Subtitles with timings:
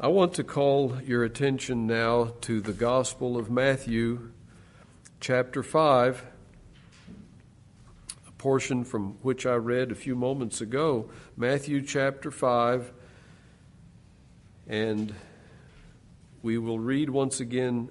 [0.00, 4.30] I want to call your attention now to the Gospel of Matthew,
[5.18, 6.24] chapter 5,
[8.28, 11.10] a portion from which I read a few moments ago.
[11.36, 12.92] Matthew chapter 5,
[14.68, 15.12] and
[16.42, 17.88] we will read once again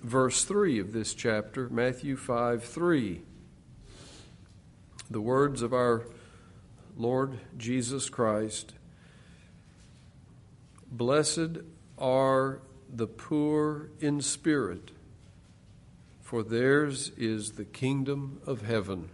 [0.00, 3.20] verse 3 of this chapter, Matthew 5 3.
[5.10, 6.06] The words of our
[6.96, 8.74] Lord Jesus Christ.
[10.92, 11.62] Blessed
[11.96, 12.60] are
[12.94, 14.90] the poor in spirit,
[16.20, 19.08] for theirs is the kingdom of heaven.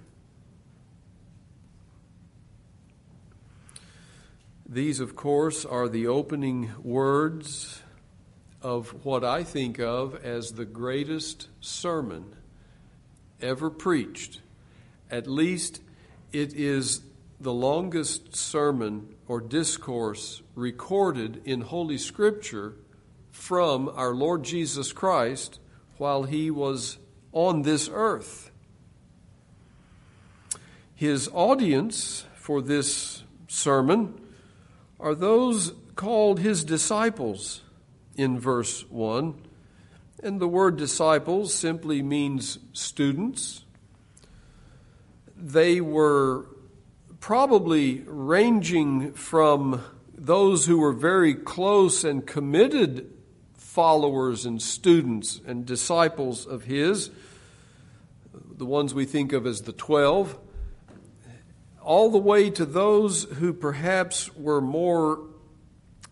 [4.68, 7.80] These, of course, are the opening words
[8.60, 12.34] of what I think of as the greatest sermon
[13.40, 14.40] ever preached.
[15.12, 15.80] At least
[16.32, 17.02] it is
[17.40, 22.74] the longest sermon or discourse recorded in Holy Scripture
[23.30, 25.60] from our Lord Jesus Christ
[25.98, 26.98] while he was
[27.32, 28.50] on this earth.
[30.94, 34.18] His audience for this sermon
[34.98, 37.62] are those called his disciples
[38.16, 39.34] in verse 1.
[40.22, 43.64] And the word disciples simply means students.
[45.36, 46.46] They were
[47.20, 49.82] probably ranging from
[50.16, 53.10] those who were very close and committed
[53.54, 57.10] followers and students and disciples of his,
[58.56, 60.36] the ones we think of as the twelve,
[61.82, 65.20] all the way to those who perhaps were more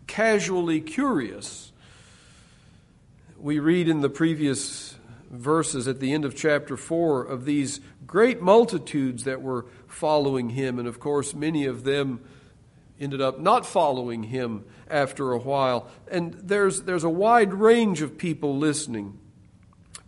[0.07, 1.73] casually curious.
[3.39, 4.97] We read in the previous
[5.31, 9.67] verses at the end of chapter 4 of these great multitudes that were
[9.97, 10.79] following him.
[10.79, 12.21] And of course, many of them
[13.01, 15.89] ended up not following him after a while.
[16.11, 19.19] And there's, there's a wide range of people listening.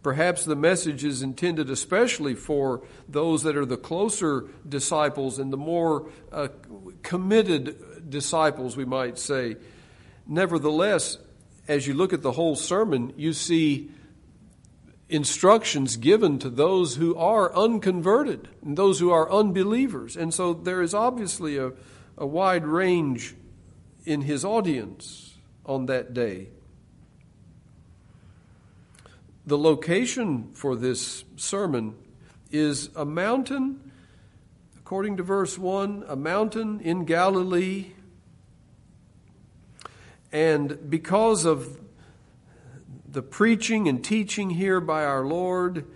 [0.03, 5.56] Perhaps the message is intended especially for those that are the closer disciples and the
[5.56, 6.49] more uh,
[7.03, 9.56] committed disciples, we might say.
[10.26, 11.19] Nevertheless,
[11.66, 13.91] as you look at the whole sermon, you see
[15.08, 20.16] instructions given to those who are unconverted and those who are unbelievers.
[20.16, 21.72] And so there is obviously a,
[22.16, 23.34] a wide range
[24.04, 26.48] in his audience on that day.
[29.46, 31.94] The location for this sermon
[32.50, 33.92] is a mountain,
[34.78, 37.92] according to verse 1, a mountain in Galilee.
[40.32, 41.80] And because of
[43.10, 45.86] the preaching and teaching here by our Lord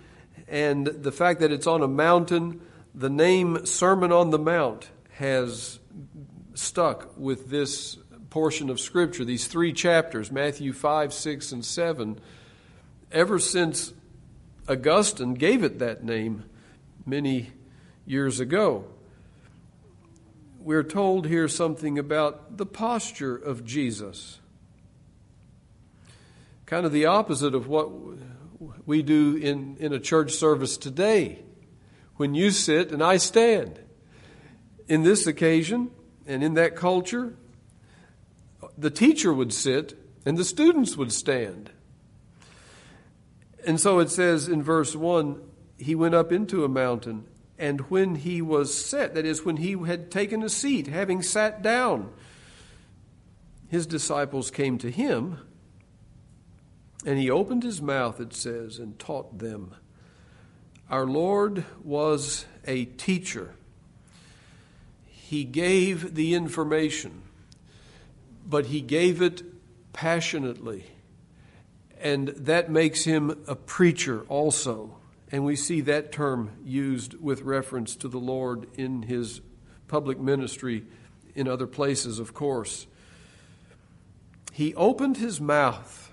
[0.49, 2.61] and the fact that it's on a mountain,
[2.95, 5.79] the name Sermon on the Mount has
[6.55, 7.99] stuck with this
[8.31, 12.19] portion of Scripture, these three chapters Matthew 5, 6, and 7,
[13.11, 13.93] ever since
[14.69, 16.45] Augustine gave it that name
[17.05, 17.51] many
[18.07, 18.87] years ago.
[20.59, 24.39] We're told here something about the posture of Jesus
[26.73, 27.91] kind of the opposite of what
[28.87, 31.39] we do in, in a church service today
[32.17, 33.79] when you sit and I stand.
[34.89, 35.91] In this occasion
[36.27, 37.35] and in that culture,
[38.79, 41.71] the teacher would sit and the students would stand.
[43.67, 45.43] And so it says in verse 1
[45.77, 47.27] he went up into a mountain,
[47.59, 51.61] and when he was set, that is, when he had taken a seat, having sat
[51.61, 52.11] down,
[53.69, 55.37] his disciples came to him
[57.05, 59.75] and he opened his mouth, it says, and taught them.
[60.91, 63.55] Our Lord was a teacher.
[65.07, 67.23] He gave the information,
[68.47, 69.43] but he gave it
[69.93, 70.85] passionately.
[72.01, 74.97] And that makes him a preacher also.
[75.31, 79.41] And we see that term used with reference to the Lord in his
[79.89, 80.85] public ministry
[81.35, 82.87] in other places, of course.
[84.53, 86.12] He opened his mouth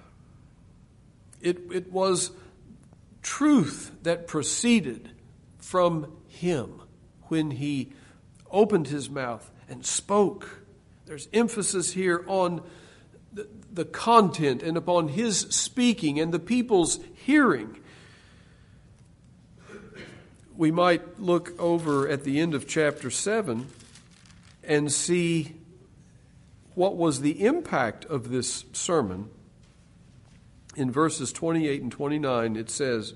[1.42, 2.32] it, it was
[3.22, 5.12] truth that proceeded
[5.58, 6.82] from him
[7.24, 7.92] when he
[8.50, 10.62] opened his mouth and spoke.
[11.06, 12.62] There's emphasis here on
[13.32, 17.78] the, the content and upon his speaking and the people's hearing.
[20.56, 23.68] We might look over at the end of chapter 7
[24.64, 25.56] and see
[26.76, 29.30] what was the impact of this sermon
[30.76, 33.14] in verses 28 and 29, it says,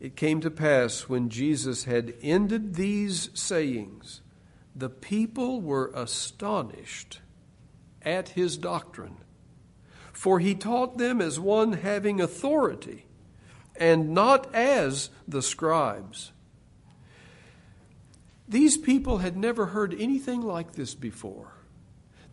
[0.00, 4.20] It came to pass when Jesus had ended these sayings,
[4.74, 7.20] the people were astonished
[8.02, 9.16] at his doctrine,
[10.12, 13.06] for he taught them as one having authority,
[13.76, 16.32] and not as the scribes.
[18.48, 21.52] These people had never heard anything like this before.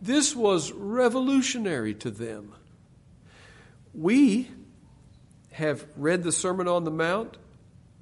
[0.00, 2.54] This was revolutionary to them.
[3.96, 4.50] We
[5.52, 7.38] have read the Sermon on the Mount,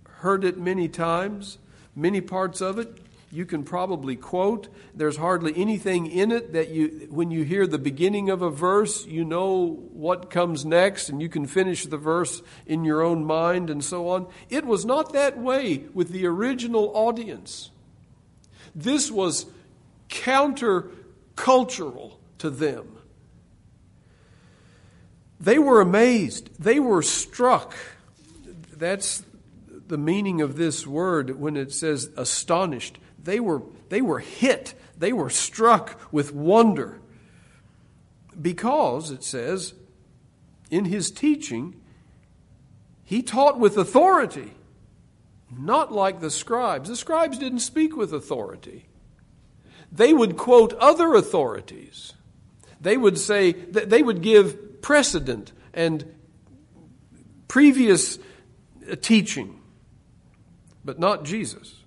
[0.09, 1.59] heard it many times,
[1.95, 2.99] many parts of it
[3.35, 4.69] you can probably quote.
[4.95, 9.05] There's hardly anything in it that you, when you hear the beginning of a verse,
[9.07, 13.71] you know what comes next and you can finish the verse in your own mind
[13.71, 14.29] and so on.
[14.51, 17.71] It was not that way with the original audience.
[18.73, 19.47] This was
[20.09, 20.91] counter
[21.35, 22.99] cultural to them.
[25.45, 26.51] They were amazed.
[26.59, 27.75] They were struck.
[28.75, 29.23] That's
[29.87, 32.99] the meaning of this word when it says astonished.
[33.23, 36.99] They were, they were hit, they were struck with wonder.
[38.41, 39.75] Because, it says,
[40.71, 41.79] in his teaching,
[43.05, 44.53] he taught with authority,
[45.57, 46.89] not like the scribes.
[46.89, 48.87] The scribes didn't speak with authority.
[49.93, 52.15] They would quote other authorities.
[52.81, 56.05] They would say, they would give precedent and
[57.49, 58.19] previous
[59.01, 59.59] teaching,
[60.85, 61.81] but not Jesus.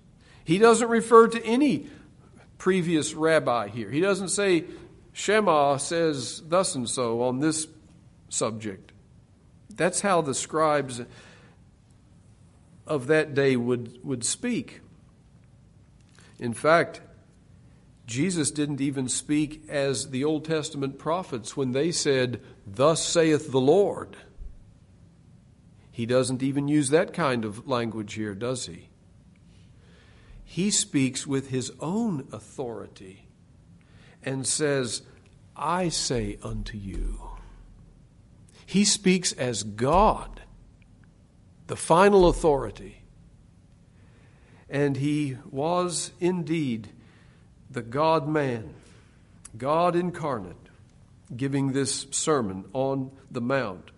[0.44, 1.86] He doesn't refer to any
[2.58, 3.88] previous rabbi here.
[3.88, 4.64] He doesn't say,
[5.12, 7.68] Shammai says thus and so on this
[8.30, 8.90] subject.
[9.72, 11.00] That's how the scribes
[12.84, 14.80] of that day would, would speak.
[16.40, 17.00] In fact,
[18.08, 23.60] Jesus didn't even speak as the Old Testament prophets when they said, Thus saith the
[23.60, 24.16] Lord.
[25.92, 28.88] He doesn't even use that kind of language here, does he?
[30.50, 33.28] he speaks with his own authority
[34.24, 35.02] and says,
[35.54, 37.20] I say unto you.
[38.64, 40.40] He speaks as God,
[41.66, 43.02] the final authority.
[44.70, 46.88] And he was indeed
[47.70, 48.74] the God man,
[49.56, 50.56] God incarnate,
[51.36, 53.90] giving this sermon on the Mount.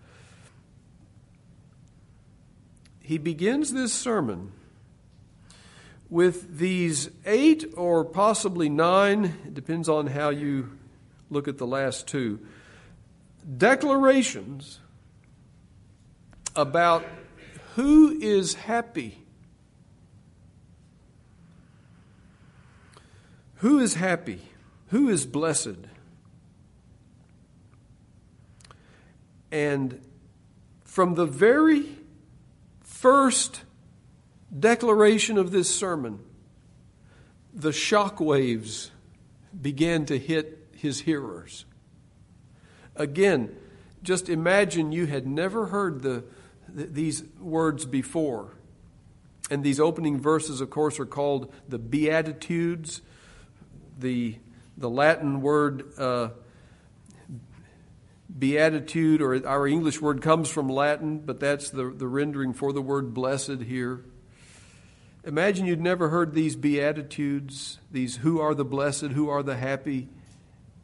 [2.99, 4.51] He begins this sermon
[6.11, 10.77] with these eight or possibly nine, it depends on how you
[11.29, 12.39] look at the last two,
[13.57, 14.79] declarations
[16.55, 17.05] about
[17.75, 19.17] who is happy.
[23.61, 24.39] Who is happy?
[24.87, 25.77] Who is blessed?
[29.51, 30.01] And
[30.83, 31.85] from the very
[32.81, 33.61] first
[34.59, 36.21] declaration of this sermon,
[37.53, 38.89] the shock waves
[39.61, 41.65] began to hit his hearers.
[42.95, 43.55] Again,
[44.01, 46.23] just imagine you had never heard the,
[46.67, 48.53] these words before.
[49.51, 53.01] And these opening verses, of course, are called the Beatitudes.
[54.01, 54.35] The,
[54.77, 56.29] the Latin word uh,
[58.37, 62.81] beatitude, or our English word comes from Latin, but that's the, the rendering for the
[62.81, 64.03] word blessed here.
[65.23, 70.09] Imagine you'd never heard these Beatitudes, these who are the blessed, who are the happy,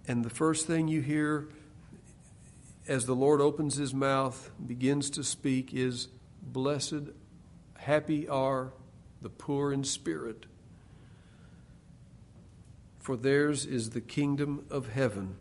[0.07, 1.47] and the first thing you hear
[2.87, 6.07] as the Lord opens his mouth, begins to speak, is
[6.41, 7.09] Blessed,
[7.77, 8.73] happy are
[9.21, 10.45] the poor in spirit,
[13.07, 15.37] for theirs is the kingdom of heaven.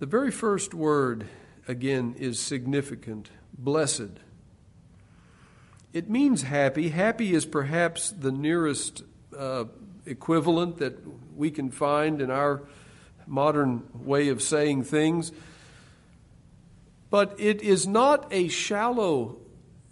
[0.00, 1.28] The very first word
[1.66, 3.30] again, is significant.
[3.56, 4.20] Blessed.
[5.94, 6.90] It means happy.
[6.90, 9.02] Happy is perhaps the nearest
[9.34, 9.64] uh,
[10.04, 10.98] equivalent that
[11.34, 12.64] we can find in our
[13.26, 15.32] modern way of saying things.
[17.08, 19.38] But it is not a shallow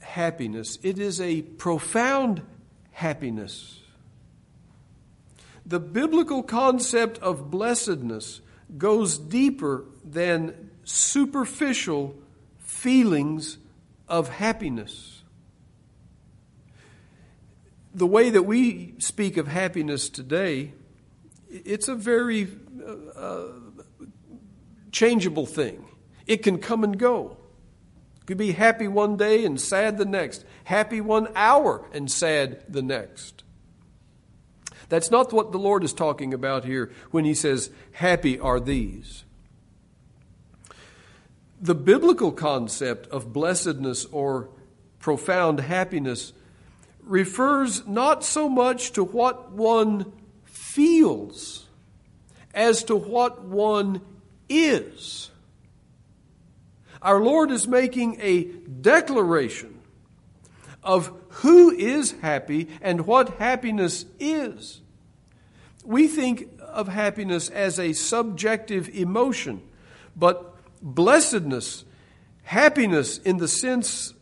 [0.00, 2.42] happiness, it is a profound
[2.92, 3.80] happiness.
[5.64, 8.40] The biblical concept of blessedness
[8.76, 12.16] goes deeper than superficial
[12.58, 13.58] feelings
[14.08, 15.22] of happiness.
[17.94, 20.72] The way that we speak of happiness today,
[21.48, 22.48] it's a very
[22.86, 23.46] uh, uh,
[24.92, 25.84] changeable thing.
[26.26, 27.36] It can come and go.
[28.30, 32.80] Could be happy one day and sad the next, happy one hour and sad the
[32.80, 33.42] next.
[34.88, 39.24] That's not what the Lord is talking about here when he says, Happy are these
[41.60, 44.48] the biblical concept of blessedness or
[45.00, 46.32] profound happiness
[47.02, 50.12] refers not so much to what one
[50.44, 51.66] feels
[52.54, 54.00] as to what one
[54.48, 55.29] is.
[57.02, 59.80] Our Lord is making a declaration
[60.82, 64.80] of who is happy and what happiness is.
[65.84, 69.62] We think of happiness as a subjective emotion,
[70.14, 71.84] but blessedness,
[72.42, 74.14] happiness in the sense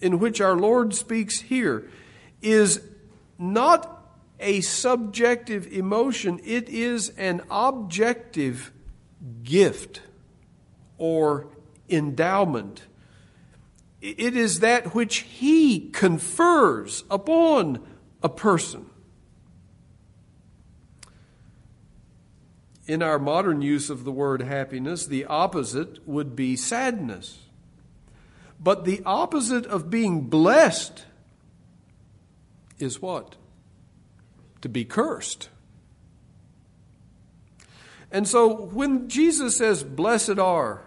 [0.00, 1.88] in which our Lord speaks here,
[2.42, 2.80] is
[3.38, 3.96] not
[4.38, 8.72] a subjective emotion, it is an objective
[9.42, 10.00] gift
[10.96, 11.48] or
[11.90, 12.82] endowment.
[14.00, 17.86] It is that which He confers upon
[18.22, 18.86] a person.
[22.86, 27.38] In our modern use of the word happiness, the opposite would be sadness.
[28.58, 31.04] But the opposite of being blessed
[32.78, 33.36] is what?
[34.62, 35.50] To be cursed.
[38.10, 40.82] And so when Jesus says, Blessed are,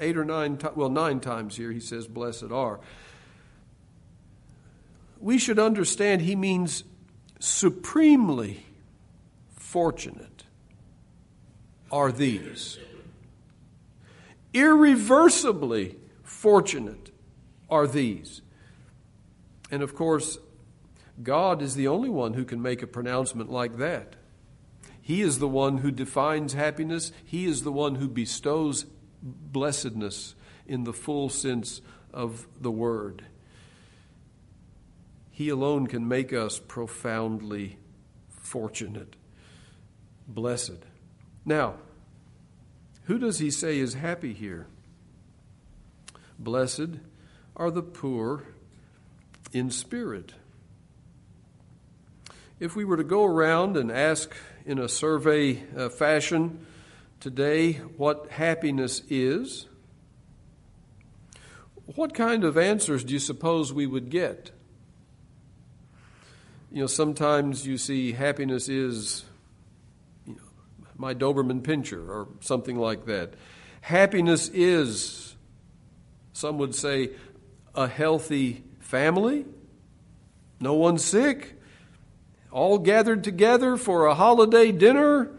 [0.00, 2.80] eight or nine, well, nine times here he says, Blessed are,
[5.20, 6.84] we should understand he means
[7.38, 8.64] supremely
[9.56, 10.44] fortunate
[11.90, 12.78] are these.
[14.52, 17.10] Irreversibly fortunate
[17.70, 18.42] are these.
[19.70, 20.38] And of course,
[21.22, 24.16] God is the only one who can make a pronouncement like that.
[25.00, 28.86] He is the one who defines happiness, He is the one who bestows
[29.22, 30.34] blessedness
[30.66, 31.80] in the full sense
[32.12, 33.24] of the word.
[35.30, 37.78] He alone can make us profoundly
[38.28, 39.16] fortunate,
[40.28, 40.84] blessed.
[41.44, 41.76] Now,
[43.04, 44.66] who does he say is happy here?
[46.38, 46.98] Blessed
[47.56, 48.44] are the poor
[49.52, 50.34] in spirit.
[52.60, 56.64] If we were to go around and ask in a survey uh, fashion
[57.22, 59.66] today what happiness is,
[61.94, 64.50] what kind of answers do you suppose we would get?
[66.72, 69.24] You know, sometimes you see happiness is
[70.26, 70.40] you know,
[70.96, 73.34] my Doberman Pinscher or something like that.
[73.82, 75.36] Happiness is,
[76.32, 77.10] some would say,
[77.72, 79.46] a healthy family,
[80.58, 81.54] no one sick,
[82.50, 85.30] all gathered together for a holiday dinner,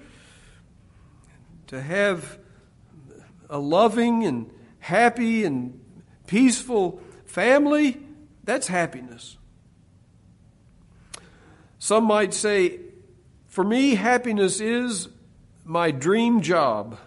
[1.67, 2.38] to have
[3.50, 5.79] a loving and happy and
[6.27, 8.01] peaceful family,
[8.43, 9.38] that's happiness.
[11.79, 12.79] Some might say,
[13.48, 15.10] for me, happiness is
[15.65, 16.98] my dream job.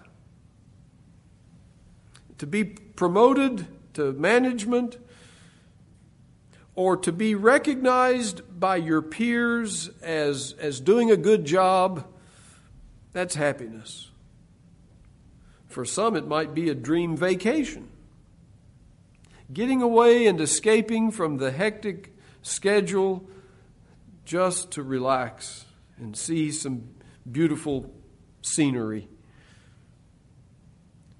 [2.39, 4.99] To be promoted to management,
[6.75, 12.07] or to be recognized by your peers as, as doing a good job,
[13.13, 14.11] that's happiness.
[15.77, 17.91] For some, it might be a dream vacation.
[19.53, 23.29] Getting away and escaping from the hectic schedule
[24.25, 25.67] just to relax
[25.99, 26.89] and see some
[27.31, 27.93] beautiful
[28.41, 29.07] scenery.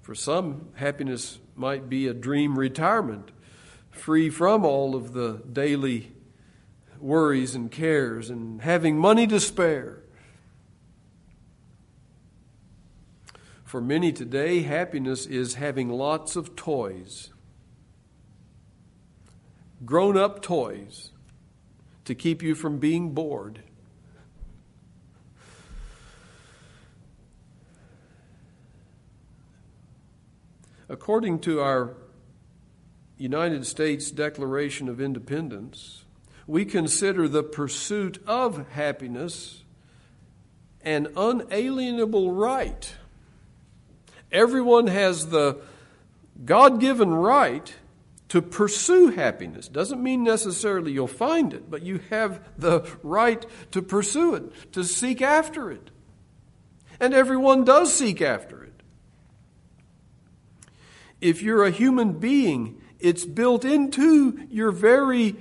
[0.01, 3.29] For some, happiness might be a dream retirement
[3.91, 6.13] free from all of the daily
[6.99, 10.01] worries and cares and having money to spare.
[13.67, 17.31] For many today, happiness is having lots of toys,
[19.83, 21.11] grown up toys,
[22.05, 23.59] to keep you from being bored.
[30.87, 31.97] According to our
[33.17, 36.05] United States Declaration of Independence,
[36.47, 39.65] we consider the pursuit of happiness
[40.81, 42.93] an unalienable right.
[44.31, 45.57] Everyone has the
[46.43, 47.73] God given right
[48.29, 49.67] to pursue happiness.
[49.67, 54.83] Doesn't mean necessarily you'll find it, but you have the right to pursue it, to
[54.83, 55.89] seek after it.
[56.99, 58.73] And everyone does seek after it.
[61.21, 65.35] If you're a human being it's built into your very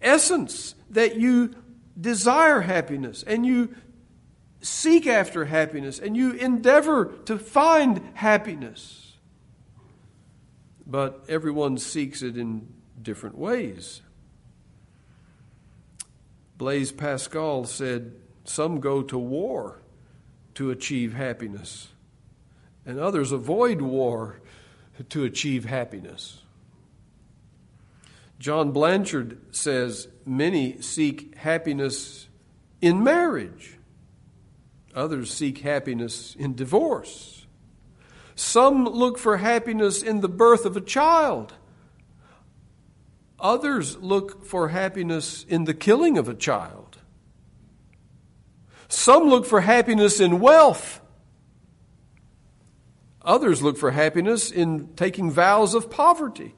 [0.00, 1.54] essence that you
[2.00, 3.74] desire happiness and you
[4.60, 9.16] seek after happiness and you endeavor to find happiness.
[10.86, 12.68] But everyone seeks it in
[13.00, 14.02] different ways.
[16.58, 18.12] Blaise Pascal said,
[18.44, 19.80] Some go to war
[20.54, 21.88] to achieve happiness,
[22.84, 24.42] and others avoid war
[25.08, 26.42] to achieve happiness.
[28.38, 32.28] John Blanchard says many seek happiness
[32.80, 33.78] in marriage,
[34.94, 37.46] Others seek happiness in divorce.
[38.34, 41.54] Some look for happiness in the birth of a child.
[43.38, 46.98] Others look for happiness in the killing of a child.
[48.88, 51.00] Some look for happiness in wealth.
[53.22, 56.54] Others look for happiness in taking vows of poverty.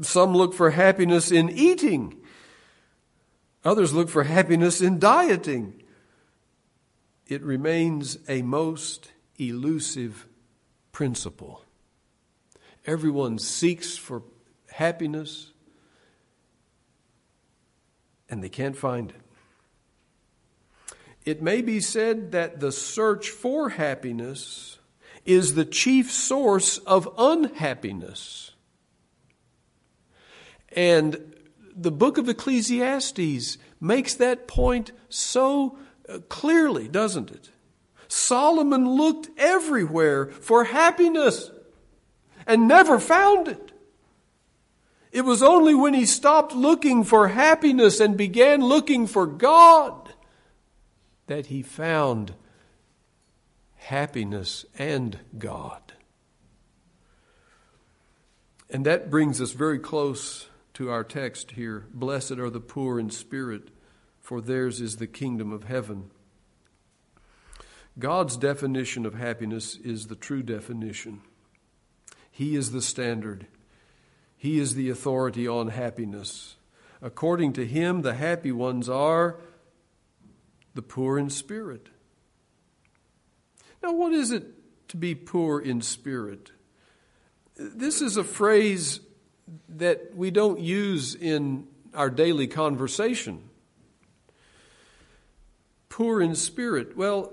[0.00, 2.17] Some look for happiness in eating.
[3.68, 5.82] Others look for happiness in dieting.
[7.26, 10.26] It remains a most elusive
[10.90, 11.66] principle.
[12.86, 14.22] Everyone seeks for
[14.72, 15.52] happiness
[18.30, 19.20] and they can't find it.
[21.26, 24.78] It may be said that the search for happiness
[25.26, 28.52] is the chief source of unhappiness.
[30.74, 31.34] And
[31.80, 37.50] the book of Ecclesiastes makes that point so uh, clearly, doesn't it?
[38.08, 41.50] Solomon looked everywhere for happiness
[42.46, 43.72] and never found it.
[45.12, 50.14] It was only when he stopped looking for happiness and began looking for God
[51.26, 52.34] that he found
[53.76, 55.80] happiness and God.
[58.70, 60.47] And that brings us very close
[60.78, 63.70] to our text here Blessed are the poor in spirit,
[64.20, 66.12] for theirs is the kingdom of heaven.
[67.98, 71.20] God's definition of happiness is the true definition.
[72.30, 73.48] He is the standard,
[74.36, 76.54] He is the authority on happiness.
[77.02, 79.40] According to Him, the happy ones are
[80.74, 81.88] the poor in spirit.
[83.82, 84.46] Now, what is it
[84.90, 86.52] to be poor in spirit?
[87.56, 89.00] This is a phrase
[89.68, 93.42] that we don't use in our daily conversation.
[95.88, 96.96] Poor in spirit.
[96.96, 97.32] Well,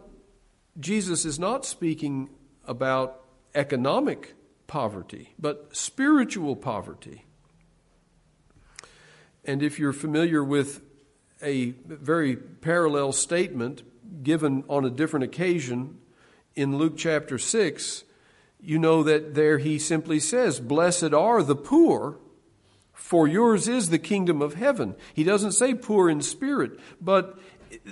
[0.80, 2.30] Jesus is not speaking
[2.66, 3.22] about
[3.54, 4.34] economic
[4.68, 7.26] poverty, but spiritual poverty.
[9.44, 10.82] And if you're familiar with
[11.42, 13.84] a very parallel statement
[14.24, 16.00] given on a different occasion
[16.56, 18.04] in Luke chapter 6,
[18.66, 22.18] you know that there he simply says, Blessed are the poor,
[22.94, 24.96] for yours is the kingdom of heaven.
[25.14, 27.38] He doesn't say poor in spirit, but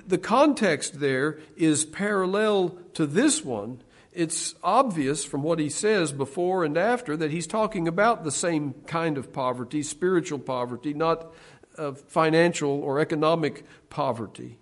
[0.08, 3.82] the context there is parallel to this one.
[4.12, 8.74] It's obvious from what he says before and after that he's talking about the same
[8.86, 11.34] kind of poverty, spiritual poverty, not
[11.78, 14.58] uh, financial or economic poverty.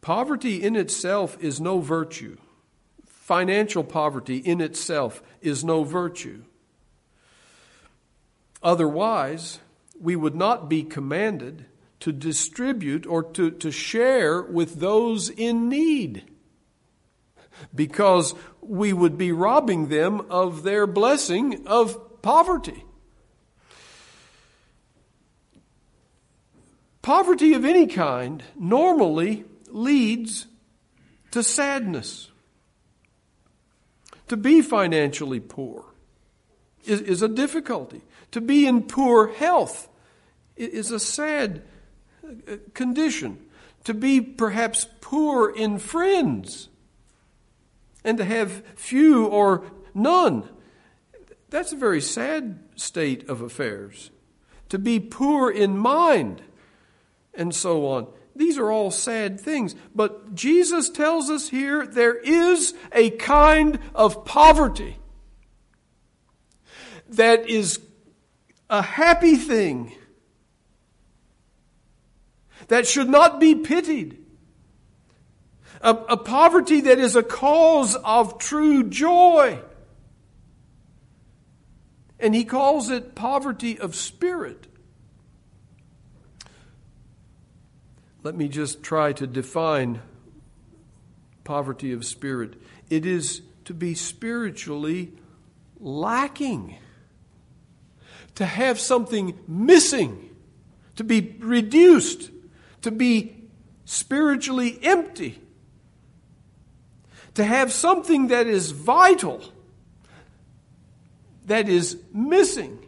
[0.00, 2.36] Poverty in itself is no virtue.
[3.30, 6.42] Financial poverty in itself is no virtue.
[8.60, 9.60] Otherwise,
[10.00, 11.64] we would not be commanded
[12.00, 16.24] to distribute or to, to share with those in need
[17.72, 22.84] because we would be robbing them of their blessing of poverty.
[27.00, 30.48] Poverty of any kind normally leads
[31.30, 32.29] to sadness.
[34.30, 35.86] To be financially poor
[36.84, 38.02] is, is a difficulty.
[38.30, 39.88] To be in poor health
[40.54, 41.62] is a sad
[42.24, 43.44] uh, condition.
[43.84, 46.68] To be perhaps poor in friends
[48.04, 49.64] and to have few or
[49.94, 50.48] none,
[51.48, 54.12] that's a very sad state of affairs.
[54.68, 56.40] To be poor in mind
[57.34, 58.06] and so on.
[58.40, 59.74] These are all sad things.
[59.94, 64.96] But Jesus tells us here there is a kind of poverty
[67.10, 67.80] that is
[68.70, 69.92] a happy thing,
[72.68, 74.16] that should not be pitied.
[75.82, 79.58] A, a, poverty that is a cause of true joy.
[82.18, 84.66] And he calls it poverty of spirit.
[88.22, 90.02] Let me just try to define
[91.44, 92.54] poverty of spirit.
[92.90, 95.12] It is to be spiritually
[95.78, 96.76] lacking,
[98.34, 100.30] to have something missing,
[100.96, 102.30] to be reduced,
[102.82, 103.36] to be
[103.86, 105.40] spiritually empty,
[107.34, 109.42] to have something that is vital,
[111.46, 112.84] that is missing,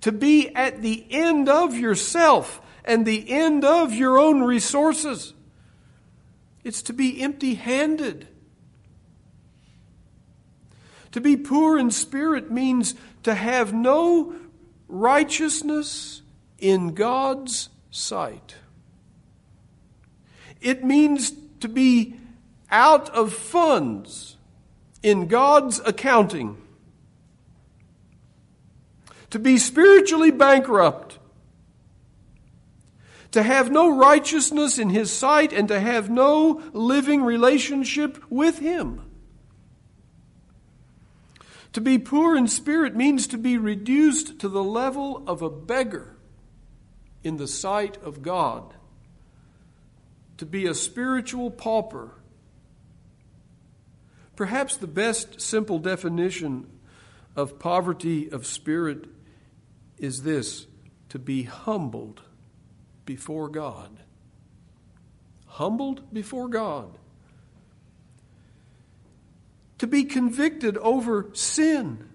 [0.00, 5.34] to be at the end of yourself and the end of your own resources.
[6.64, 8.28] It's to be empty handed.
[11.12, 14.34] To be poor in spirit means to have no
[14.88, 16.22] righteousness
[16.58, 18.56] in God's sight.
[20.60, 22.14] It means to be
[22.70, 24.36] out of funds
[25.02, 26.56] in God's accounting.
[29.30, 31.18] To be spiritually bankrupt.
[33.32, 39.00] To have no righteousness in His sight and to have no living relationship with Him.
[41.72, 46.16] To be poor in spirit means to be reduced to the level of a beggar
[47.24, 48.74] in the sight of God.
[50.36, 52.12] To be a spiritual pauper.
[54.36, 56.66] Perhaps the best simple definition
[57.34, 59.06] of poverty of spirit
[59.96, 60.66] is this
[61.08, 62.22] to be humbled
[63.12, 63.90] before God.
[65.46, 66.96] Humbled before God
[69.76, 72.08] to be convicted over sin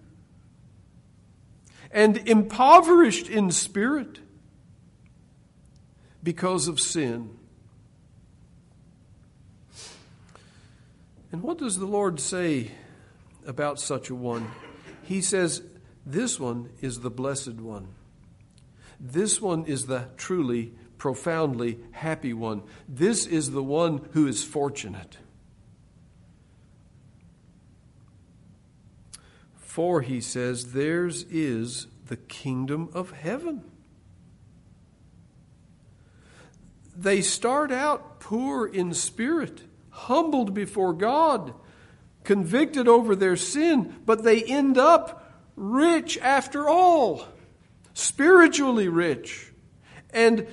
[1.91, 4.17] and impoverished in spirit
[6.23, 7.29] because of sin.
[11.31, 12.71] And what does the Lord say
[13.45, 14.49] about such a one?
[15.03, 15.62] He says,
[16.07, 17.89] This one is the blessed one.
[18.99, 22.63] This one is the truly, profoundly happy one.
[22.88, 25.17] This is the one who is fortunate.
[29.55, 33.63] For, he says, theirs is the kingdom of heaven.
[36.95, 41.53] They start out poor in spirit, humbled before God,
[42.23, 47.27] convicted over their sin, but they end up rich after all,
[47.93, 49.51] spiritually rich.
[50.12, 50.47] And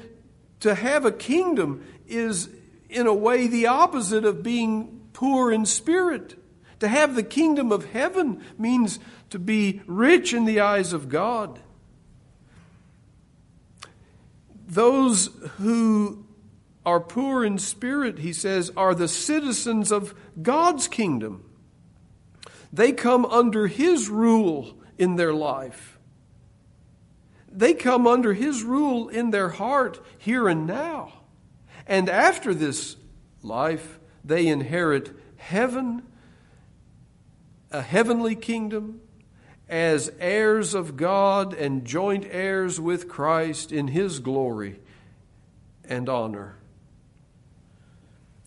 [0.64, 2.48] to have a kingdom is,
[2.88, 6.36] in a way, the opposite of being poor in spirit.
[6.80, 8.98] To have the kingdom of heaven means
[9.28, 11.60] to be rich in the eyes of God.
[14.66, 15.26] Those
[15.58, 16.24] who
[16.86, 21.44] are poor in spirit, he says, are the citizens of God's kingdom.
[22.72, 25.93] They come under his rule in their life.
[27.54, 31.12] They come under his rule in their heart here and now.
[31.86, 32.96] And after this
[33.42, 36.02] life, they inherit heaven
[37.70, 39.00] a heavenly kingdom
[39.68, 44.78] as heirs of God and joint heirs with Christ in his glory
[45.84, 46.56] and honor.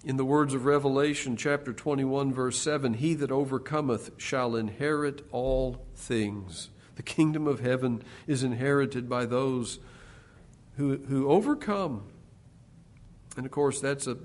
[0.05, 5.85] In the words of Revelation chapter 21, verse 7, he that overcometh shall inherit all
[5.95, 6.69] things.
[6.97, 9.77] The kingdom of heaven is inherited by those
[10.77, 12.03] who, who overcome.
[13.38, 14.17] And of course, that's a,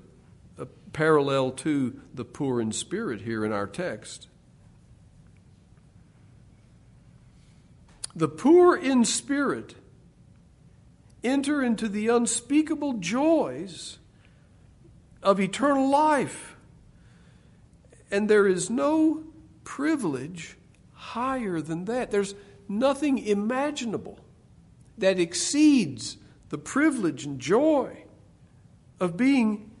[0.57, 4.27] a parallel to the poor in spirit here in our text.
[8.15, 9.75] The poor in spirit
[11.23, 13.99] enter into the unspeakable joys
[15.21, 16.55] of eternal life.
[18.09, 19.23] And there is no
[19.63, 20.57] privilege
[20.93, 22.09] higher than that.
[22.09, 22.33] There's
[22.67, 24.19] nothing imaginable
[24.97, 26.17] that exceeds
[26.49, 28.03] the privilege and joy
[28.99, 29.71] of being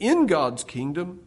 [0.00, 1.20] in God's kingdom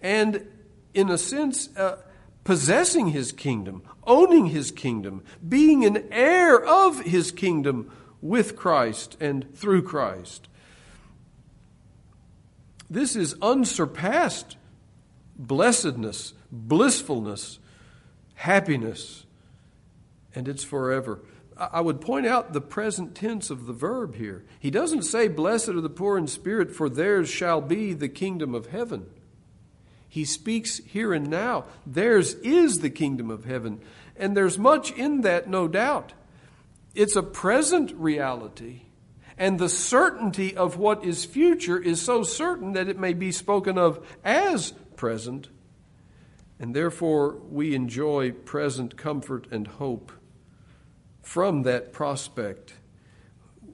[0.00, 0.46] and,
[0.94, 1.98] in a sense, uh,
[2.44, 9.54] possessing his kingdom, owning his kingdom, being an heir of his kingdom with Christ and
[9.54, 10.48] through Christ.
[12.88, 14.56] This is unsurpassed
[15.40, 17.58] blessedness, blissfulness,
[18.34, 19.24] happiness,
[20.34, 21.20] and it's forever.
[21.60, 24.44] I would point out the present tense of the verb here.
[24.58, 28.54] He doesn't say, Blessed are the poor in spirit, for theirs shall be the kingdom
[28.54, 29.06] of heaven.
[30.08, 31.66] He speaks here and now.
[31.86, 33.80] Theirs is the kingdom of heaven.
[34.16, 36.14] And there's much in that, no doubt.
[36.94, 38.82] It's a present reality.
[39.36, 43.78] And the certainty of what is future is so certain that it may be spoken
[43.78, 45.48] of as present.
[46.58, 50.12] And therefore, we enjoy present comfort and hope
[51.22, 52.74] from that prospect.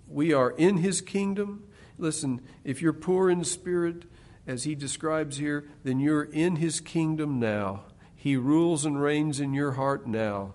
[0.08, 1.64] We are in His kingdom.
[1.98, 4.04] Listen, if you're poor in spirit,
[4.46, 7.84] as he describes here, then you're in his kingdom now.
[8.14, 10.54] He rules and reigns in your heart now,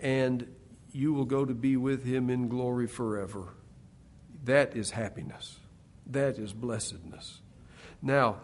[0.00, 0.46] and
[0.92, 3.54] you will go to be with him in glory forever.
[4.44, 5.58] That is happiness.
[6.06, 7.40] That is blessedness.
[8.02, 8.36] Now,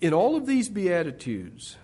[0.00, 1.76] in all of these Beatitudes,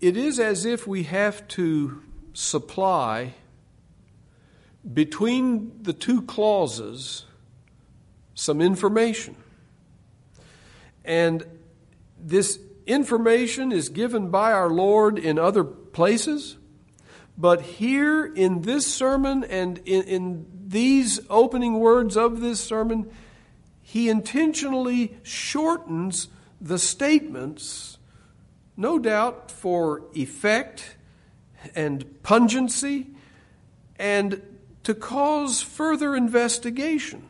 [0.00, 3.34] it is as if we have to supply
[4.94, 7.26] between the two clauses
[8.34, 9.36] some information.
[11.04, 11.44] And
[12.18, 16.56] this information is given by our Lord in other places,
[17.40, 23.10] But here in this sermon and in, in these opening words of this sermon,
[23.80, 26.28] he intentionally shortens
[26.60, 27.96] the statements,
[28.80, 30.96] no doubt for effect
[31.74, 33.08] and pungency,
[33.98, 34.40] and
[34.82, 37.28] to cause further investigation,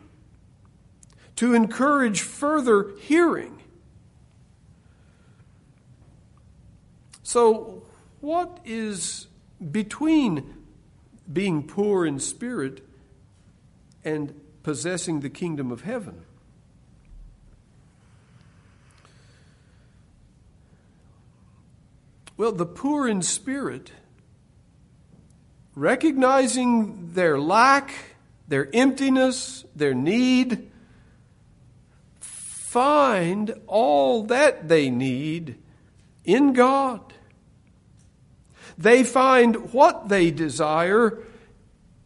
[1.35, 3.61] to encourage further hearing.
[7.25, 7.83] So,
[8.21, 9.27] what is
[9.73, 10.55] between
[11.33, 12.87] being poor in spirit
[14.05, 16.23] and possessing the kingdom of heaven?
[22.41, 23.93] Well, the poor in spirit,
[25.75, 27.93] recognizing their lack,
[28.49, 30.71] their emptiness, their need,
[32.19, 35.59] find all that they need
[36.25, 37.13] in God.
[38.79, 41.19] They find what they desire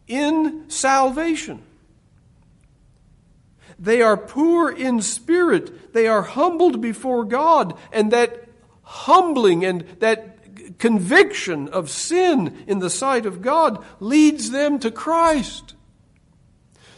[0.05, 1.63] in salvation.
[3.79, 5.93] They are poor in spirit.
[5.93, 8.44] They are humbled before God, and that
[8.85, 15.75] humbling and that conviction of sin in the sight of God leads them to Christ.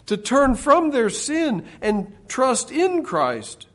[0.05, 3.67] To turn from their sin and trust in Christ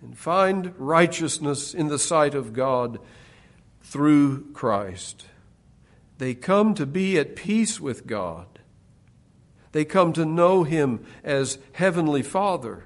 [0.00, 3.00] and find righteousness in the sight of God
[3.82, 5.24] through Christ.
[6.18, 8.46] They come to be at peace with God.
[9.72, 12.84] They come to know Him as Heavenly Father.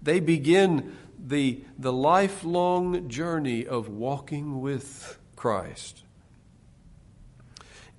[0.00, 6.02] They begin the, the lifelong journey of walking with Christ.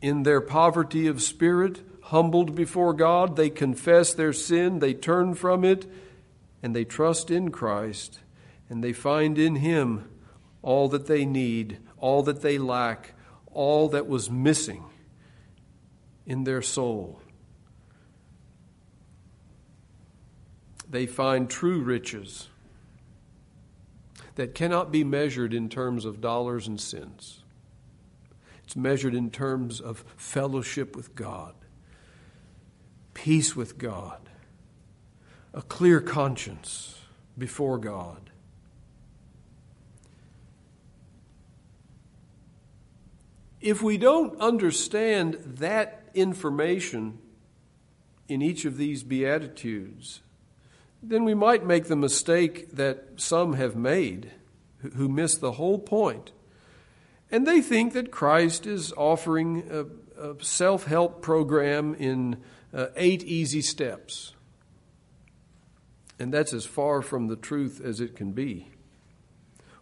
[0.01, 5.63] In their poverty of spirit, humbled before God, they confess their sin, they turn from
[5.63, 5.85] it,
[6.61, 8.19] and they trust in Christ,
[8.69, 10.09] and they find in Him
[10.61, 13.13] all that they need, all that they lack,
[13.51, 14.83] all that was missing
[16.25, 17.21] in their soul.
[20.89, 22.47] They find true riches
[24.37, 27.41] that cannot be measured in terms of dollars and cents.
[28.63, 31.55] It's measured in terms of fellowship with God,
[33.15, 34.29] peace with God,
[35.55, 36.99] a clear conscience
[37.35, 38.29] before God.
[43.59, 47.17] If we don't understand that information
[48.27, 50.21] in each of these Beatitudes,
[51.01, 54.31] then we might make the mistake that some have made
[54.95, 56.31] who miss the whole point.
[57.31, 62.37] And they think that Christ is offering a, a self help program in
[62.73, 64.33] uh, eight easy steps.
[66.19, 68.71] And that's as far from the truth as it can be.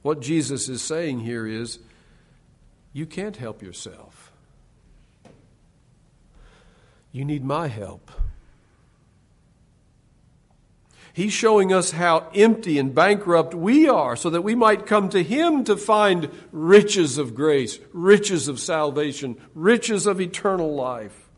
[0.02, 1.80] What Jesus is saying here is
[2.94, 4.32] you can't help yourself,
[7.12, 8.12] you need my help.
[11.16, 15.24] He's showing us how empty and bankrupt we are so that we might come to
[15.24, 21.30] Him to find riches of grace, riches of salvation, riches of eternal life.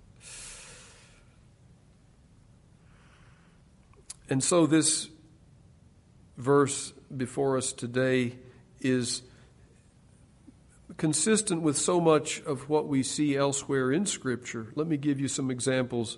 [4.28, 5.10] And so, this
[6.38, 8.34] verse before us today
[8.82, 9.22] is
[10.98, 14.70] consistent with so much of what we see elsewhere in Scripture.
[14.74, 16.18] Let me give you some examples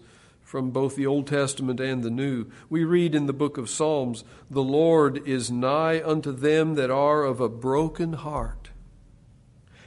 [0.50, 2.48] from both the Old Testament and the New.
[2.72, 7.24] We read in the book of Psalms, The Lord is nigh unto them that are
[7.24, 8.72] of a broken heart,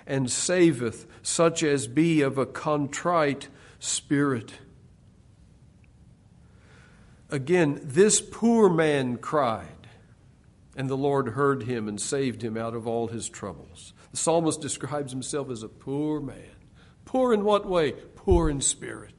[0.07, 3.49] and saveth such as be of a contrite
[3.81, 4.53] spirit.
[7.29, 9.89] Again, this poor man cried,
[10.77, 13.95] and the Lord heard him and saved him out of all his troubles.
[14.13, 16.55] The psalmist describes himself as a poor man.
[17.05, 17.95] Poor in what way?
[18.15, 19.12] Poor in spirit.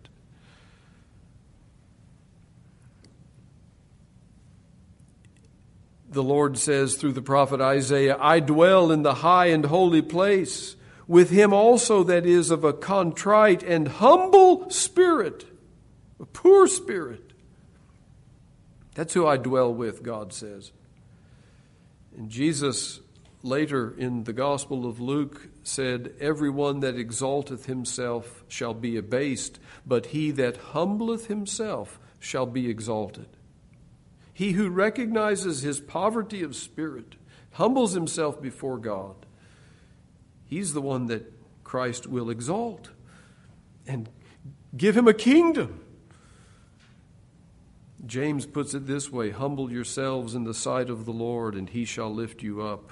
[6.13, 10.75] The Lord says through the prophet Isaiah, I dwell in the high and holy place,
[11.07, 15.45] with him also that is of a contrite and humble spirit,
[16.19, 17.33] a poor spirit.
[18.95, 20.71] That's who I dwell with, God says.
[22.15, 22.99] And Jesus
[23.41, 30.07] later in the Gospel of Luke said, Everyone that exalteth himself shall be abased, but
[30.07, 33.27] he that humbleth himself shall be exalted.
[34.33, 37.15] He who recognizes his poverty of spirit,
[37.51, 39.15] humbles himself before God,
[40.45, 41.31] he's the one that
[41.63, 42.89] Christ will exalt
[43.87, 44.09] and
[44.75, 45.79] give him a kingdom.
[48.05, 51.85] James puts it this way Humble yourselves in the sight of the Lord, and he
[51.85, 52.91] shall lift you up.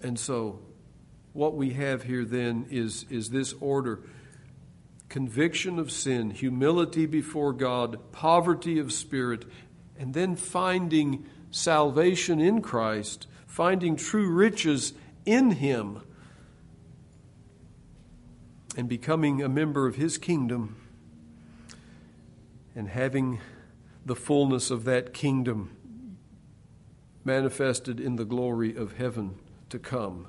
[0.00, 0.60] And so,
[1.32, 4.00] what we have here then is, is this order
[5.08, 9.44] conviction of sin, humility before God, poverty of spirit,
[9.98, 14.92] and then finding salvation in Christ, finding true riches
[15.24, 16.02] in Him,
[18.76, 20.76] and becoming a member of His kingdom,
[22.74, 23.40] and having
[24.04, 25.76] the fullness of that kingdom
[27.24, 29.34] manifested in the glory of heaven
[29.68, 30.28] to come.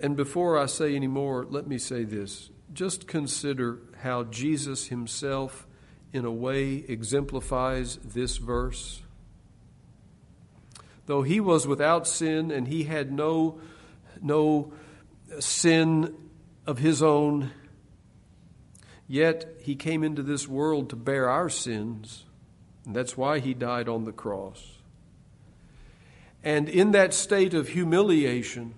[0.00, 2.50] And before I say any more, let me say this.
[2.72, 5.66] Just consider how Jesus himself,
[6.12, 9.02] in a way, exemplifies this verse.
[11.06, 13.60] Though he was without sin and he had no,
[14.20, 14.72] no
[15.40, 16.14] sin
[16.66, 17.50] of his own,
[19.08, 22.24] yet he came into this world to bear our sins.
[22.84, 24.78] And that's why he died on the cross.
[26.44, 28.74] And in that state of humiliation,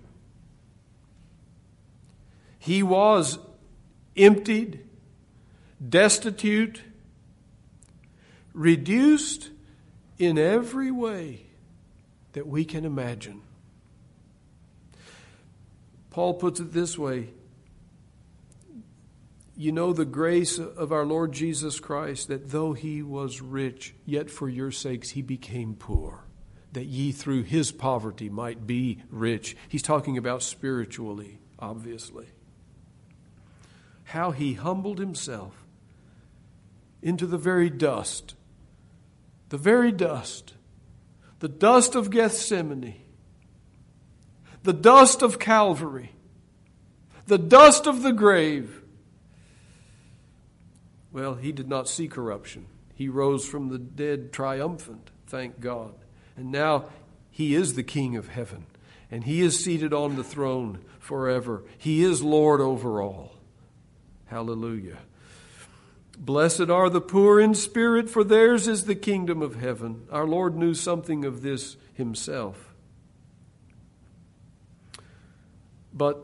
[2.61, 3.39] he was
[4.15, 4.85] emptied,
[5.89, 6.83] destitute,
[8.53, 9.49] reduced
[10.19, 11.47] in every way
[12.33, 13.41] that we can imagine.
[16.11, 17.29] Paul puts it this way
[19.57, 24.29] You know the grace of our Lord Jesus Christ, that though he was rich, yet
[24.29, 26.25] for your sakes he became poor,
[26.73, 29.57] that ye through his poverty might be rich.
[29.67, 32.27] He's talking about spiritually, obviously
[34.11, 35.65] how he humbled himself
[37.01, 38.35] into the very dust,
[39.47, 40.53] the very dust,
[41.39, 42.95] the dust of Gethsemane,
[44.63, 46.11] the dust of Calvary,
[47.25, 48.81] the dust of the grave.
[51.13, 52.67] Well, he did not see corruption.
[52.93, 55.95] He rose from the dead triumphant, thank God.
[56.35, 56.89] And now
[57.29, 58.65] he is the King of heaven,
[59.09, 61.63] and he is seated on the throne forever.
[61.77, 63.40] He is Lord over all.
[64.31, 64.99] Hallelujah.
[66.17, 70.07] Blessed are the poor in spirit, for theirs is the kingdom of heaven.
[70.09, 72.73] Our Lord knew something of this himself.
[75.93, 76.23] But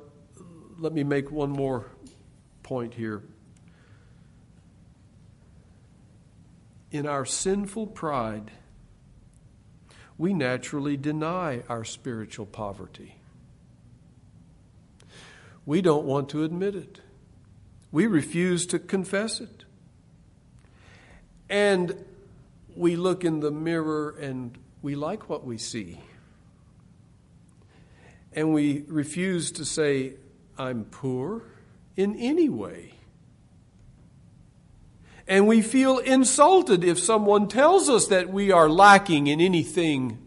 [0.80, 1.88] let me make one more
[2.64, 3.24] point here.
[6.90, 8.52] In our sinful pride,
[10.18, 13.16] we naturally deny our spiritual poverty.
[15.66, 17.02] We don't want to admit it.
[17.92, 19.66] We refuse to confess it.
[21.50, 22.06] And
[22.76, 26.02] we look in the mirror and we like what we see.
[28.34, 30.14] And we refuse to say,
[30.58, 31.44] I'm poor
[31.96, 32.94] in any way.
[35.28, 40.20] And we feel insulted if someone tells us that we are lacking in anything.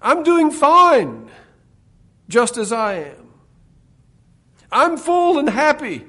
[0.00, 1.28] I'm doing fine,
[2.28, 3.27] just as I am.
[4.70, 6.06] I'm full and happy.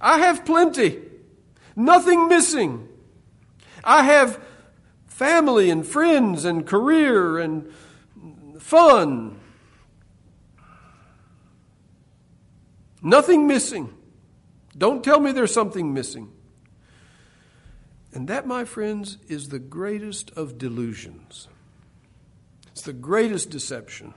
[0.00, 0.98] I have plenty,
[1.76, 2.88] nothing missing.
[3.84, 4.42] I have
[5.06, 7.70] family and friends and career and
[8.58, 9.38] fun.
[13.02, 13.94] Nothing missing.
[14.76, 16.30] Don't tell me there's something missing.
[18.12, 21.48] And that, my friends, is the greatest of delusions.
[22.72, 24.14] It's the greatest deception.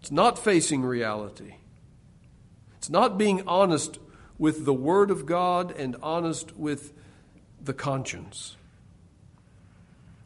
[0.00, 1.54] It's not facing reality.
[2.80, 3.98] It's not being honest
[4.38, 6.94] with the Word of God and honest with
[7.62, 8.56] the conscience.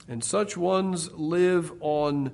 [0.06, 2.30] And such ones live on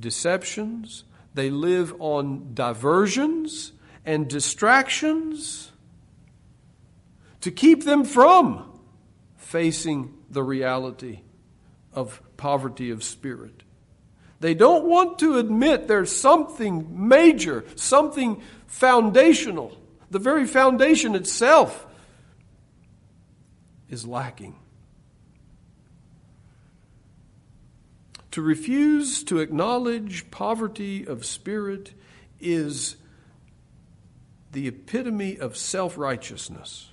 [0.00, 3.70] deceptions, they live on diversions
[4.04, 5.70] and distractions
[7.42, 8.80] to keep them from
[9.36, 11.20] facing the reality
[11.92, 13.62] of poverty of spirit.
[14.42, 19.78] They don't want to admit there's something major, something foundational.
[20.10, 21.86] The very foundation itself
[23.88, 24.56] is lacking.
[28.32, 31.92] To refuse to acknowledge poverty of spirit
[32.40, 32.96] is
[34.50, 36.90] the epitome of self righteousness.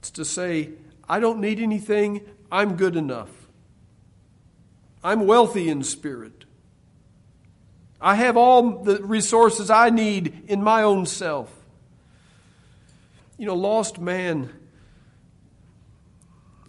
[0.00, 0.70] It's to say,
[1.08, 3.30] I don't need anything, I'm good enough.
[5.04, 6.46] I'm wealthy in spirit.
[8.00, 11.54] I have all the resources I need in my own self.
[13.36, 14.50] You know, lost man,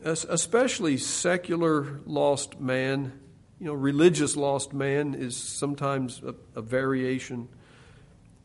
[0.04, 3.14] especially secular lost man,
[3.60, 7.48] you know, religious lost man is sometimes a, a variation,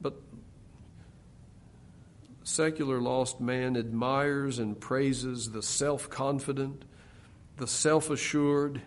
[0.00, 0.14] but
[2.44, 6.84] secular lost man admires and praises the self confident,
[7.56, 8.82] the self assured,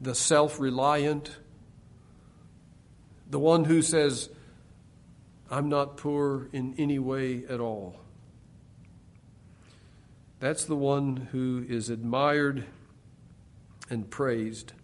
[0.00, 1.38] the self reliant
[3.32, 4.28] the one who says,
[5.50, 7.96] I'm not poor in any way at all.
[10.38, 12.66] That's the one who is admired
[13.88, 14.74] and praised.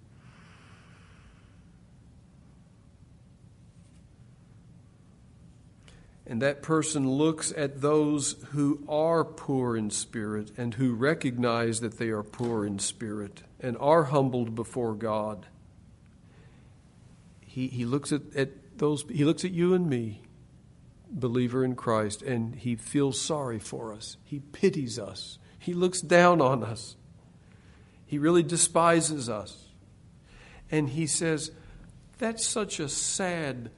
[6.27, 11.99] And that person looks at those who are poor in spirit and who recognize that
[11.99, 15.47] they are poor in spirit and are humbled before God.
[17.49, 20.21] He, he looks at, at those he looks at you and me,
[21.11, 24.19] believer in Christ, and he feels sorry for us.
[24.23, 25.39] He pities us.
[25.59, 26.97] He looks down on us.
[28.07, 29.69] He really despises us.
[30.71, 31.51] And he says,
[32.19, 33.71] That's such a sad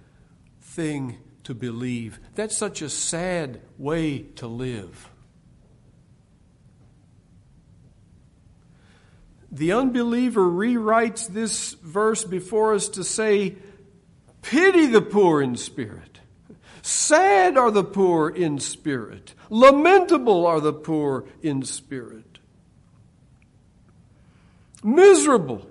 [0.61, 2.19] thing to believe.
[2.35, 5.11] That's such a sad way to live.
[9.53, 13.57] The unbeliever rewrites this verse before us to say,
[14.43, 16.21] Pity the poor in spirit.
[16.83, 19.35] Sad are the poor in spirit.
[19.51, 22.39] Lamentable are the poor in spirit.
[24.83, 25.69] Miserable.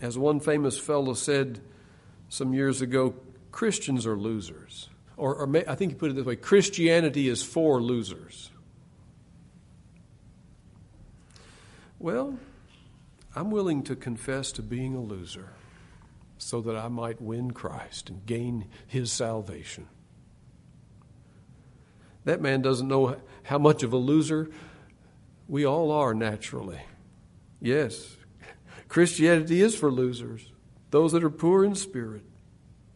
[0.00, 1.60] As one famous fellow said
[2.30, 3.14] some years ago,
[3.52, 4.88] Christians are losers.
[5.16, 8.50] Or, or I think he put it this way Christianity is for losers.
[12.00, 12.38] Well,
[13.36, 15.50] I'm willing to confess to being a loser
[16.38, 19.86] so that I might win Christ and gain his salvation.
[22.24, 24.48] That man doesn't know how much of a loser
[25.46, 26.80] we all are naturally.
[27.60, 28.16] Yes,
[28.88, 30.50] Christianity is for losers,
[30.90, 32.24] those that are poor in spirit.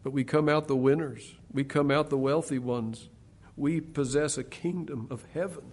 [0.01, 3.09] But we come out the winners, we come out the wealthy ones.
[3.55, 5.71] We possess a kingdom of heaven.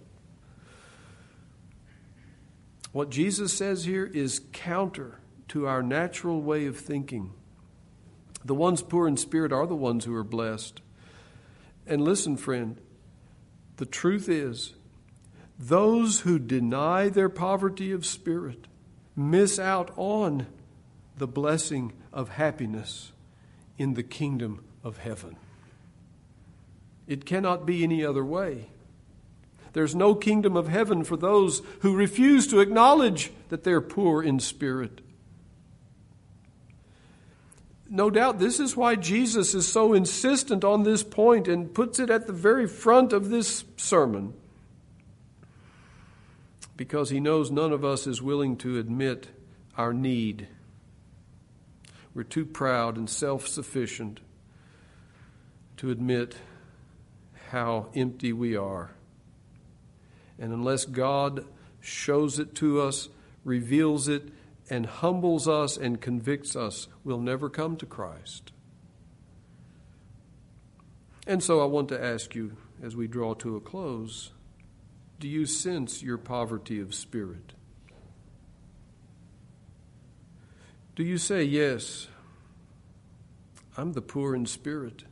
[2.93, 5.19] What Jesus says here is counter
[5.49, 7.33] to our natural way of thinking.
[8.45, 10.81] The ones poor in spirit are the ones who are blessed.
[11.87, 12.79] And listen, friend,
[13.77, 14.73] the truth is,
[15.57, 18.67] those who deny their poverty of spirit
[19.15, 20.45] miss out on
[21.17, 23.11] the blessing of happiness
[23.77, 25.35] in the kingdom of heaven.
[27.07, 28.69] It cannot be any other way.
[29.73, 34.39] There's no kingdom of heaven for those who refuse to acknowledge that they're poor in
[34.39, 35.01] spirit
[37.93, 42.09] no doubt this is why Jesus is so insistent on this point and puts it
[42.09, 44.33] at the very front of this sermon.
[46.75, 49.27] Because he knows none of us is willing to admit
[49.77, 50.47] our need.
[52.15, 54.21] We're too proud and self sufficient
[55.77, 56.35] to admit
[57.51, 58.89] how empty we are.
[60.39, 61.45] And unless God
[61.79, 63.09] shows it to us,
[63.43, 64.29] reveals it,
[64.69, 68.51] and humbles us and convicts us we'll never come to Christ.
[71.27, 74.31] And so I want to ask you as we draw to a close
[75.19, 77.53] do you sense your poverty of spirit?
[80.97, 82.09] Do you say, Yes,
[83.77, 85.05] I'm the poor in spirit?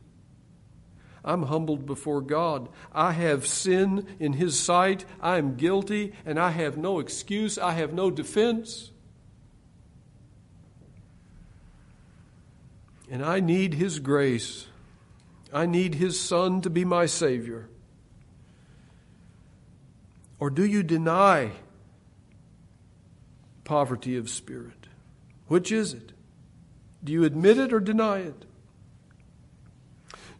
[1.24, 2.68] I'm humbled before God.
[2.92, 5.04] I have sin in His sight.
[5.20, 7.58] I am guilty, and I have no excuse.
[7.58, 8.90] I have no defense.
[13.10, 14.66] And I need His grace.
[15.52, 17.68] I need His Son to be my Savior.
[20.40, 21.52] Or do you deny
[23.62, 24.88] poverty of spirit?
[25.46, 26.12] Which is it?
[27.04, 28.44] Do you admit it or deny it?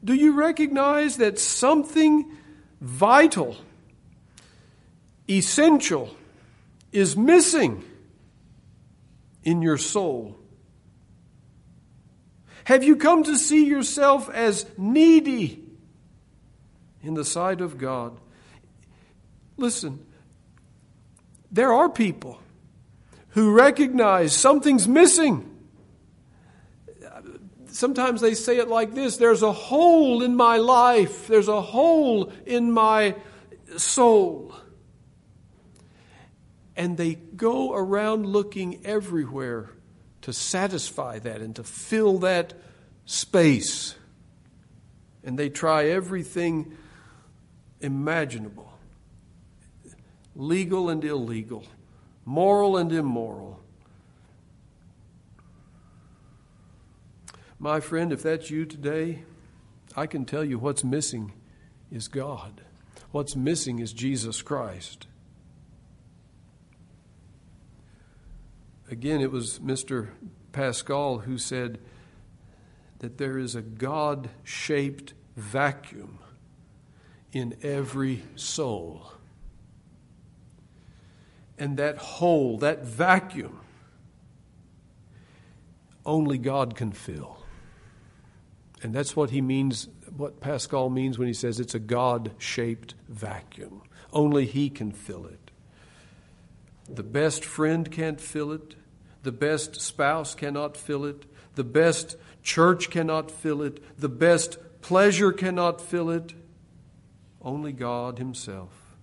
[0.05, 2.31] Do you recognize that something
[2.81, 3.57] vital,
[5.29, 6.15] essential,
[6.91, 7.85] is missing
[9.45, 10.37] in your soul?
[12.65, 15.63] Have you come to see yourself as needy
[17.03, 18.19] in the sight of God?
[19.57, 20.05] Listen,
[21.51, 22.41] there are people
[23.31, 25.49] who recognize something's missing.
[27.73, 32.33] Sometimes they say it like this there's a hole in my life, there's a hole
[32.47, 33.17] in my
[33.77, 34.55] soul.
[36.77, 39.71] And they go around looking everywhere
[40.23, 42.55] to satisfy that and to fill that
[43.05, 43.95] space.
[45.25, 46.77] And they try everything
[47.81, 48.73] imaginable
[50.35, 51.65] legal and illegal,
[52.25, 53.62] moral and immoral.
[57.63, 59.23] My friend, if that's you today,
[59.95, 61.33] I can tell you what's missing
[61.93, 62.63] is God.
[63.13, 65.07] What's missing is Jesus Christ.
[68.91, 70.09] Again, it was Mr.
[70.51, 71.79] Pascal who said,
[72.99, 76.19] that there is a God shaped vacuum
[77.31, 79.13] in every soul.
[81.57, 83.61] And that hole, that vacuum,
[86.05, 87.42] only God can fill.
[88.83, 92.95] And that's what he means, what Pascal means when he says it's a God shaped
[93.09, 93.83] vacuum.
[94.13, 95.51] Only he can fill it.
[96.89, 98.75] The best friend can't fill it.
[99.23, 101.25] The best spouse cannot fill it.
[101.55, 103.83] The best church cannot fill it.
[103.99, 106.35] The best pleasure cannot fill it.
[107.41, 108.97] Only God Himself,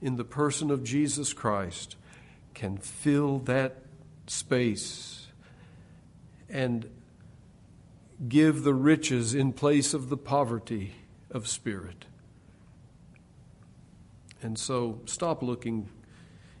[0.00, 1.96] in the person of Jesus Christ,
[2.54, 3.84] can fill that
[4.26, 5.28] space
[6.48, 6.88] and
[8.28, 10.94] give the riches in place of the poverty
[11.30, 12.04] of spirit.
[14.42, 15.88] And so stop looking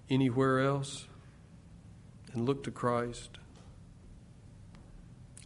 [0.08, 1.06] anywhere else
[2.32, 3.38] and look to Christ.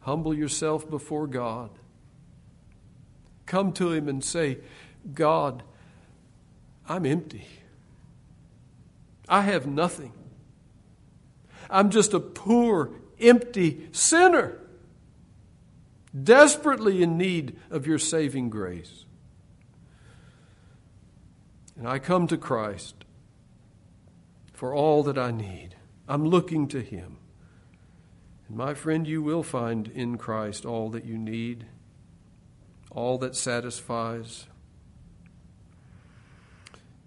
[0.02, 1.70] Humble yourself before God.
[3.46, 4.58] Come to Him and say,
[5.14, 5.62] God,
[6.88, 7.46] I'm empty.
[9.28, 10.12] I have nothing.
[11.70, 14.58] I'm just a poor, empty sinner,
[16.22, 19.04] desperately in need of your saving grace.
[21.76, 22.94] And I come to Christ
[24.52, 25.76] for all that I need.
[26.08, 27.16] I'm looking to Him.
[28.48, 31.66] And my friend, you will find in Christ all that you need,
[32.90, 34.46] all that satisfies.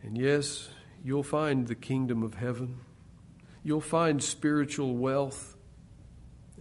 [0.03, 0.70] And yes,
[1.03, 2.80] you'll find the kingdom of heaven.
[3.64, 5.57] You'll find spiritual wealth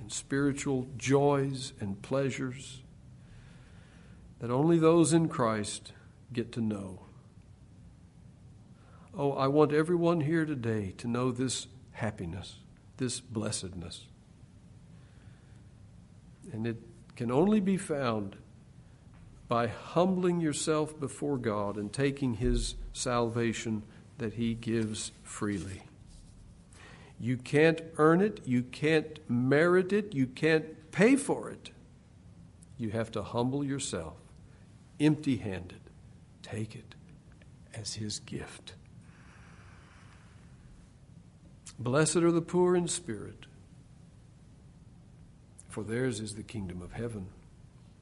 [0.06, 2.84] and spiritual joys and pleasures
[4.38, 5.94] that only those in Christ
[6.32, 7.00] get to know.
[9.18, 12.58] Oh, I want everyone here today to know this happiness,
[12.98, 14.04] this blessedness.
[16.52, 16.76] And it
[17.16, 18.36] can only be found
[19.48, 23.82] by humbling yourself before God and taking His salvation
[24.18, 25.82] that He gives freely.
[27.18, 31.70] You can't earn it, you can't merit it, you can't pay for it.
[32.78, 34.16] You have to humble yourself,
[35.00, 35.80] empty handed.
[36.42, 36.94] Take it
[37.74, 38.74] as His gift.
[41.78, 43.46] Blessed are the poor in spirit,
[45.68, 47.28] for theirs is the kingdom of heaven.